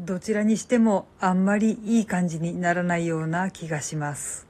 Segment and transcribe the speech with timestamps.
[0.00, 4.46] どちらにしてもあんまりいい感じにならないような気がします。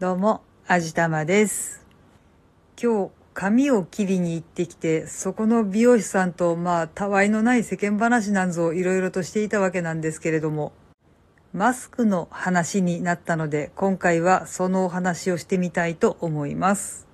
[0.00, 1.86] どうも、あじたまです。
[2.78, 10.74] 今日、髪を切りに行ってきて、そこの美容師さんと、まあ、たわいのない世間話なんぞいろいろとしていたわけなんですけれども、
[11.54, 17.06] マスクの話になったので、今回はそのお話をしてみたいと思います。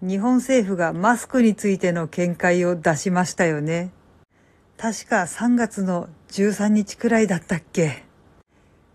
[0.00, 3.90] 日本政府がマスクについての見解を出しましたよね。
[4.80, 8.04] 確か3月の13日くらいだったっけ。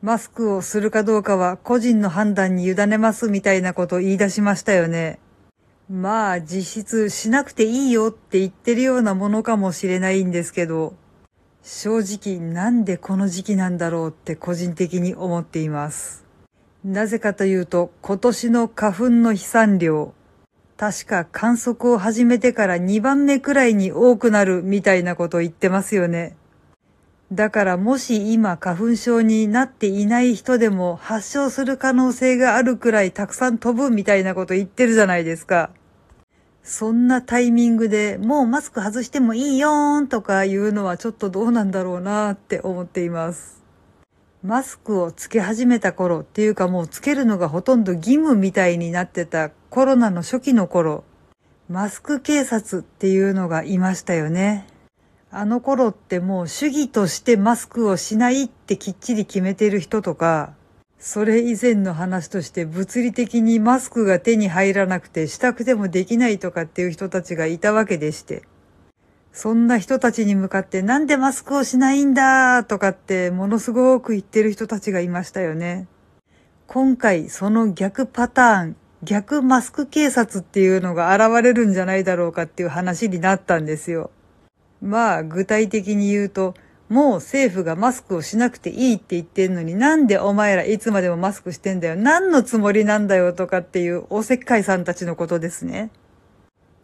[0.01, 5.19] マスクをするかどうかは個人の判断に委ねますみたいなこと言い出しましたよね。
[5.89, 10.93] まあ実質しなくていいよって言ってるようなものかもしれないんですけど、
[11.63, 16.23] 正直なんでこの時期なんだろうって個人的に思っています。
[16.85, 20.13] なぜかというと今年の花粉の飛散量、
[20.83, 26.35] 確か観測を始めてから2番目くらいに多くなるみたいなこと言ってますよね。
[27.31, 35.69] だからもし今花粉症になっていない人でも発症する可能性があるくらいたくさん飛ぶみたいなこと言ってるじゃないですか。
[36.63, 43.63] そんなタイミングでもうマスク外してもいいよーんとか言うのはちょっとどうなんだろうなって思っています。
[44.43, 51.03] マスクをつけ始めた頃っていうかもうつけるのがほとんど義務みたいになってたコロナの初期の頃、
[51.67, 54.67] マスク警察っていうのがいましたよね。
[55.31, 60.53] あの頃ってもう主義としてマスクをしないってきっちり決めてる人とか、
[60.99, 68.43] それ以前の話として物理的にマスクが手に入らなくてしたくてもできないとかっていう人たちがいたわけでして。
[69.31, 75.87] そんな人たちに向かってなんでマスクをしないんだとかってものすごく言ってる人たちがいましたよね。
[76.67, 84.11] 今回その逆パターン、逆マスク警察っていうのが現れるんじゃないだろうかっていう話になったんですよ。
[84.81, 86.53] まあ具体的に言うと、
[86.89, 91.95] もう政府がマスクをしなくていいって言ってんのになんでお前らいつまでもマスクしてんだよ。
[91.95, 95.89] 何のつもりなんだよとかっていうおせっかいさんたちのことですね。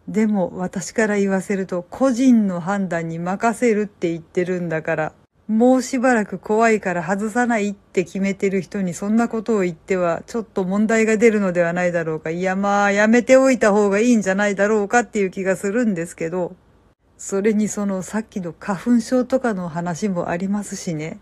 [0.08, 5.12] でも私から言わせると個人の判断に任せるって言ってるんだから、
[5.50, 12.30] もうしばらく怖いから外さないって決めてる人にそんなことを言ってはちょっと問題が出るのではないだろうか。
[12.30, 16.54] いやまあやめておいた方がいいんじゃないだろうかっていう気がするんですけど、
[17.18, 21.18] それにそのさっきの花粉症とかの話もありますしね。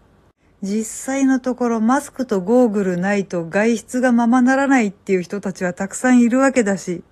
[0.60, 7.02] 実際のところマスクとゴーグルないと外出がままならないっていう人たちはたくさんいるわけだし、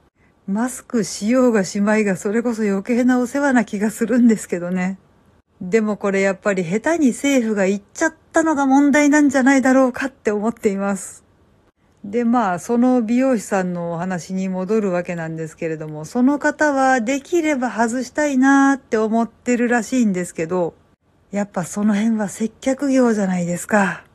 [0.46, 4.98] マスクしようがしまいがそれこそ余計なお世話な気がするんですけどね。
[5.60, 11.24] でもこれやっぱり下手に政府が言っちゃったのが問題なんじゃないだろうかって思っています。
[12.04, 20.74] で、まあ、その美容師さんのお話に戻るわけなんですけれども、その方はできれば外したいなーって思ってるらしいんですけど、
[21.32, 24.05] やっぱその辺は接客業じゃないですか。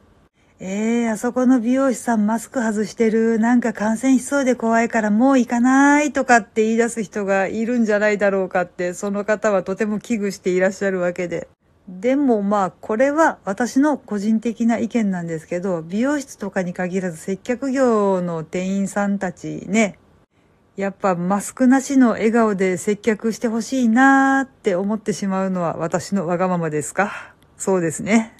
[0.64, 3.40] えー、あそこの美容師さんマスク外してる。
[3.40, 11.48] なんか感染しそうで怖いからもう行かないとかって言い出す人がいるんじゃないだろうかって、その方はとても危惧していらっしゃるわけで。
[11.90, 19.98] でもまあ、これは私の個人的な意見なんですけど、美容室とかに限らず接客業の店員さんたちね、
[20.78, 27.34] やっぱマスクなしの笑顔で接客してほしいなーって思ってしまうのは私のわがままですか？
[27.58, 28.38] そうですね。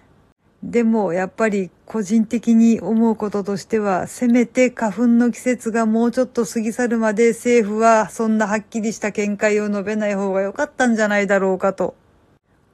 [0.64, 11.96] でもやっぱり個人的に思うこととしては、せめて花粉の季節がもうちょっと過ぎ去るまで政府はそんなはっきりした見解を述べない方が良かったんじゃないだろうかと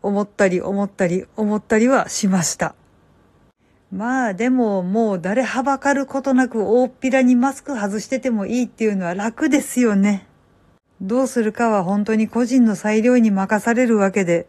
[0.03, 2.75] 思ったり思ったり思ったりはしました。
[3.89, 10.27] まあでももう誰はばかることなく大っぴらにマスク外しててもいいっていうのは楽ですよね。
[10.99, 14.47] どうするかは本当に個人の裁量に任されるわけで、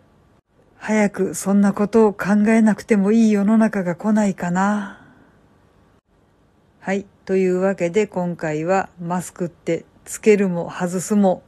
[0.78, 5.05] 早くそんなことを考えなくてもいい世の中が来ないかな。
[6.81, 7.05] はい。
[7.27, 11.43] というわけで今回はマスクってつけるも外すも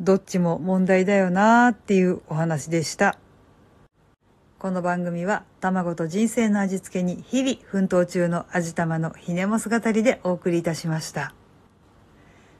[0.00, 3.18] どっちも問題だよなーっていうお話でした。
[4.60, 11.34] この番組は卵と人生の味付けに日々奮闘中の味玉のひねも姿りでお送りいたしました。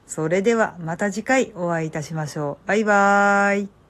[0.07, 2.67] それではまた次回お会いいたしましょう。
[2.67, 3.80] バイバーイ。